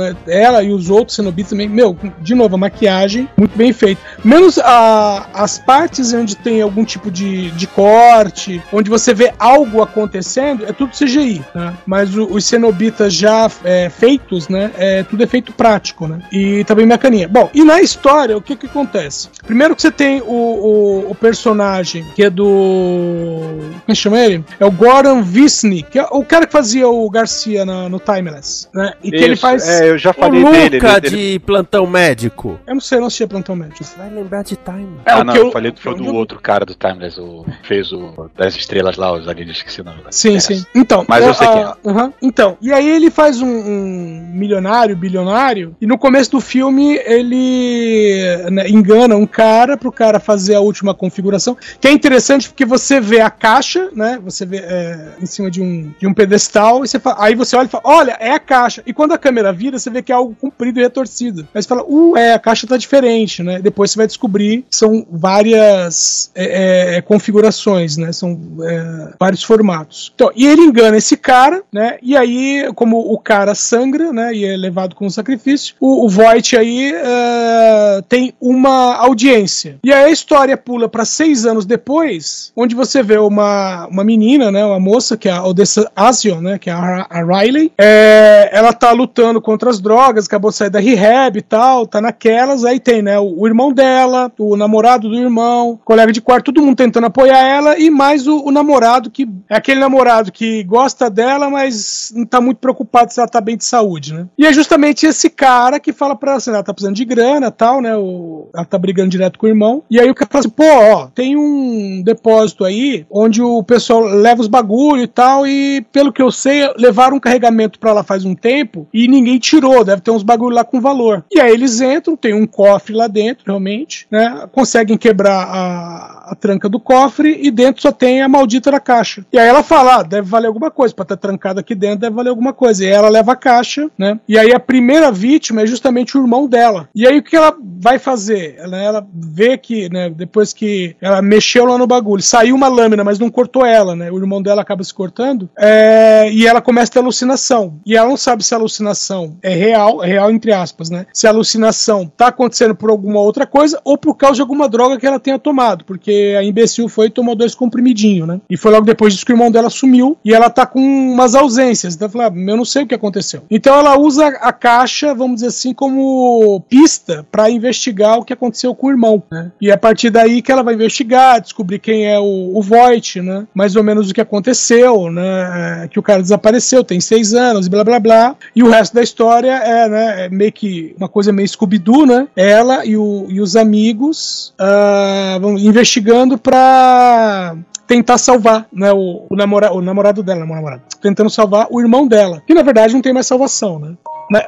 [0.01, 4.01] é, ela e os outros Cenobitas também, meu, de novo, a maquiagem muito bem feita.
[4.23, 9.81] Menos a, as partes onde tem algum tipo de, de corte, onde você vê algo
[9.81, 11.73] acontecendo, é tudo CGI, né?
[11.85, 14.71] Mas o, os cenobitas já é, feitos, né?
[14.77, 16.19] É tudo efeito prático, né?
[16.31, 17.27] E também mecaninha.
[17.27, 19.29] Bom, e na história, o que que acontece?
[19.45, 23.71] Primeiro que você tem o, o, o personagem que é do.
[23.85, 24.43] Como chama ele?
[24.59, 28.67] É o Goran Visny, que é o cara que fazia o Garcia no, no Timeless,
[28.73, 28.93] né?
[29.03, 29.67] E que Isso, ele faz.
[29.67, 30.75] É, eu já O falei dele.
[30.77, 32.59] Luca ele- ele- de plantão médico.
[32.67, 33.83] Eu não sei, eu não assistia Plantão Médico.
[33.97, 34.97] Vai lembrar de time.
[35.05, 37.45] É ah, o não, que eu eu- falei foi do outro cara do Timeless, o
[37.63, 39.99] fez o das estrelas lá, os alienígenas, esqueci o nome.
[40.11, 40.39] Sim, É.
[40.39, 40.65] sim.
[40.75, 42.13] Então, Mas eu sei ah, aham.
[42.21, 48.49] Então, e aí ele faz um, um milionário, bilionário, e no começo do filme ele
[48.51, 52.99] né, engana um cara pro cara fazer a última configuração, que é interessante porque você
[52.99, 54.19] vê a caixa, né?
[54.23, 57.55] Você vê é, em cima de um, de um pedestal, e você fala, aí você
[57.55, 58.81] olha e fala, olha, é a caixa.
[58.85, 61.12] E quando a câmera vira, você vê que é algo comprido e retorcido.
[61.53, 63.59] Aí você fala, uh, é, a caixa tá diferente, né?
[63.59, 68.11] Depois você vai descobrir que são várias é, é, configurações, né?
[68.11, 70.11] São é, vários formatos.
[70.15, 71.97] Então, e ele engana esse cara, né?
[72.01, 74.33] E aí, como o cara sangra, né?
[74.33, 79.77] E é levado como sacrifício, o, o Voight aí é, tem uma audiência.
[79.83, 84.51] E aí a história pula para seis anos depois, onde você vê uma, uma menina,
[84.51, 84.65] né?
[84.65, 86.57] Uma moça, que é a Odessa Asion, né?
[86.57, 87.71] Que é a, a Riley.
[87.77, 92.01] É, ela tá lutando contra as drogas, acabou de sair da rehab e tal, tá
[92.01, 92.65] naquelas.
[92.65, 93.19] Aí tem, né?
[93.19, 97.39] O, o irmão dela, o namorado do irmão, colega de quarto, todo mundo tentando apoiar
[97.39, 102.25] ela, e mais o, o namorado que é aquele namorado que gosta dela, mas não
[102.25, 104.27] tá muito preocupado se ela tá bem de saúde, né?
[104.37, 107.51] E é justamente esse cara que fala pra ela assim, ela tá precisando de grana
[107.51, 107.95] tal, né?
[107.95, 109.83] O, ela tá brigando direto com o irmão.
[109.89, 114.01] E aí o cara fala assim, pô, ó, tem um depósito aí onde o pessoal
[114.01, 118.03] leva os bagulho e tal, e pelo que eu sei, levaram um carregamento pra lá
[118.03, 121.25] faz um tempo e ninguém tirou, deve ter uns bagulho lá com valor.
[121.31, 124.47] E aí eles entram, tem um cofre lá dentro, realmente, né?
[124.51, 129.25] Conseguem quebrar a, a tranca do cofre e dentro só tem a maldita da caixa.
[129.31, 132.15] E aí ela fala, ah, deve valer alguma coisa, pra estar trancado aqui dentro deve
[132.15, 132.83] valer alguma coisa.
[132.83, 134.19] E ela leva a caixa, né?
[134.27, 136.89] E aí a primeira vítima é justamente o irmão dela.
[136.93, 138.55] E aí o que ela vai fazer?
[138.57, 143.03] Ela, ela vê que, né, depois que ela mexeu lá no bagulho, saiu uma lâmina,
[143.03, 144.11] mas não cortou ela, né?
[144.11, 147.79] O irmão dela acaba se cortando, é, e ela começa a ter alucinação.
[147.85, 151.05] E ela não sabe se a alucinação é real, é real entre aspas, né?
[151.13, 154.97] Se a alucinação tá acontecendo por alguma outra coisa ou por causa de alguma droga
[154.97, 158.41] que ela tenha tomado, porque a imbecil foi e tomou dois comprimidinhos, né?
[158.49, 161.35] E foi logo depois disso que o irmão dela sumiu e ela tá com umas
[161.35, 161.95] ausências.
[161.95, 163.43] Então fala, eu não sei o que aconteceu.
[163.49, 168.73] Então ela usa a caixa, vamos dizer assim, como pista para investigar o que aconteceu
[168.75, 169.51] com o irmão, né?
[169.61, 173.45] E a partir daí que ela vai investigar, descobrir quem é o, o Voight, né?
[173.53, 175.87] Mais ou menos o que aconteceu, né?
[175.91, 178.35] Que o cara desapareceu, tem seis anos, blá blá blá.
[178.55, 180.25] E o resto da história é, né?
[180.25, 180.62] É meio que
[180.97, 182.27] uma coisa meio Scooby-Doo, né?
[182.35, 187.55] Ela e, o, e os amigos uh, vão investigando para
[187.87, 192.41] tentar salvar, né, o, o, namora, o namorado dela, namorado, tentando salvar o irmão dela,
[192.47, 193.95] que na verdade não tem mais salvação, né?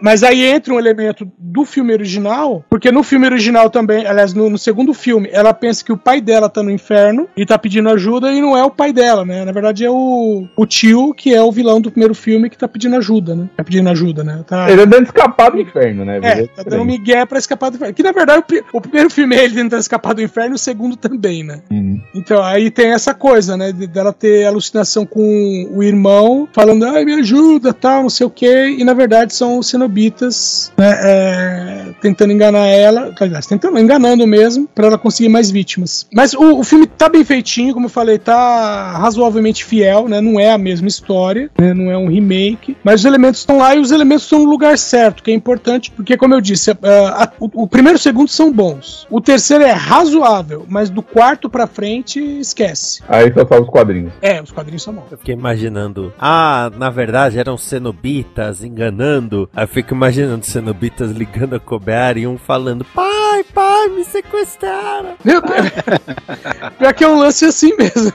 [0.02, 4.50] Mas aí entra um elemento do filme original, porque no filme original também, aliás, no,
[4.50, 7.90] no, segundo filme, ela pensa que o pai dela tá no inferno e tá pedindo
[7.90, 9.44] ajuda e não é o pai dela, né?
[9.46, 12.68] Na verdade é o, o tio que é o vilão do primeiro filme que tá
[12.68, 13.50] pedindo ajuda, né?
[13.56, 14.44] Tá pedindo ajuda, né?
[14.48, 14.70] Tá...
[14.72, 16.20] Ele é dando escapar do inferno, né?
[16.24, 17.94] É, tá dando migué pra escapar do inferno.
[17.94, 18.44] Que na verdade
[18.74, 21.62] o, o primeiro filme é ele tentando escapar do inferno, o segundo também, né?
[21.70, 22.02] Uhum.
[22.14, 23.72] Então aí tem essa coisa, né?
[23.72, 28.76] Dela ter alucinação com o irmão, falando, ai, me ajuda, tal, não sei o quê,
[28.78, 34.88] e na verdade são cenobitas né, é, tentando enganar ela, aliás, tentando, enganando mesmo, para
[34.88, 36.08] ela conseguir mais vítimas.
[36.14, 40.22] Mas o, o, filme tá bem feitinho, como eu falei, tá razoavelmente fiel, né?
[40.22, 43.76] Não é a mesma história, né, não é um remake, mas os elementos estão lá
[43.76, 46.76] e os elementos estão no lugar certo, que é importante, porque como eu disse, a,
[47.24, 49.08] a, o, o, primeiro e o segundo são bons.
[49.10, 53.02] O terceiro é razoável, mas do quarto para frente esquece.
[53.08, 54.14] Aí só salva os quadrinhos.
[54.22, 55.12] É, os quadrinhos são bons.
[55.12, 56.35] Eu fiquei imaginando, ah,
[56.78, 59.50] na verdade eram cenobitas enganando.
[59.56, 65.16] Aí eu fico imaginando cenobitas ligando a Kober e um falando: Pai, pai, me sequestraram.
[65.24, 65.42] Meu
[66.78, 68.12] Pior que é um lance assim mesmo.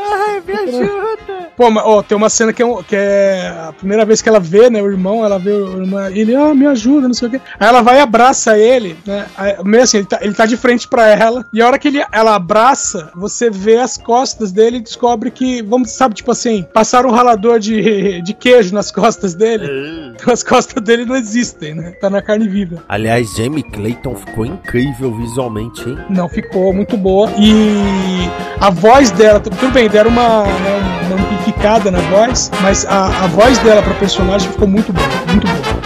[0.00, 1.50] Ai, me ajuda.
[1.56, 4.28] Pô, mas, ó, tem uma cena que é, um, que é, a primeira vez que
[4.28, 7.28] ela vê, né, o irmão, ela vê o irmão, ele, oh, me ajuda, não sei
[7.28, 7.40] o quê.
[7.58, 9.26] Aí ela vai e abraça ele, né?
[9.36, 11.44] Aí, meio assim, ele tá, ele tá de frente pra ela.
[11.52, 15.60] E a hora que ele, ela abraça, você vê as costas dele e descobre que,
[15.60, 19.66] vamos, sabe, tipo assim, passaram um ralador de, de queijo nas costas dele.
[20.14, 21.90] Então as costas dele não existem, né?
[22.00, 22.82] Tá na carne viva.
[22.88, 25.98] Aliás, Jamie Clayton ficou incrível visualmente, hein?
[26.08, 27.30] Não, ficou muito boa.
[27.38, 33.24] E a voz dela, tudo bem, deram uma, né, uma amplificada na voz, mas a,
[33.24, 35.80] a voz dela pra personagem ficou muito boa, muito boa.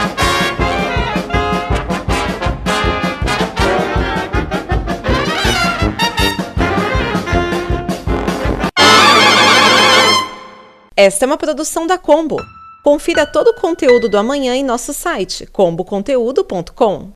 [10.96, 12.36] Esta é uma produção da Combo.
[12.84, 17.12] Confira todo o conteúdo do amanhã em nosso site comboconteúdo.com.